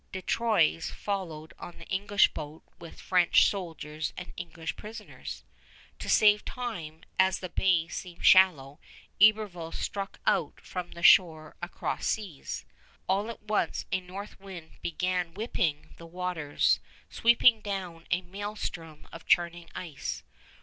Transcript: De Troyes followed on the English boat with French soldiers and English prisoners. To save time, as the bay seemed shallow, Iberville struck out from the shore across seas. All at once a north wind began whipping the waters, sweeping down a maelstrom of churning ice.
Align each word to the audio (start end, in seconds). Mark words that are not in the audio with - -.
De 0.11 0.23
Troyes 0.23 0.89
followed 0.89 1.53
on 1.59 1.77
the 1.77 1.85
English 1.85 2.29
boat 2.33 2.63
with 2.79 2.99
French 2.99 3.45
soldiers 3.47 4.13
and 4.17 4.33
English 4.35 4.75
prisoners. 4.75 5.43
To 5.99 6.09
save 6.09 6.43
time, 6.43 7.03
as 7.19 7.37
the 7.37 7.49
bay 7.49 7.87
seemed 7.87 8.25
shallow, 8.25 8.79
Iberville 9.21 9.71
struck 9.73 10.19
out 10.25 10.59
from 10.59 10.93
the 10.93 11.03
shore 11.03 11.55
across 11.61 12.07
seas. 12.07 12.65
All 13.07 13.29
at 13.29 13.43
once 13.43 13.85
a 13.91 14.01
north 14.01 14.39
wind 14.39 14.71
began 14.81 15.35
whipping 15.35 15.93
the 15.97 16.07
waters, 16.07 16.79
sweeping 17.11 17.61
down 17.61 18.07
a 18.09 18.23
maelstrom 18.23 19.07
of 19.13 19.27
churning 19.27 19.69
ice. 19.75 20.23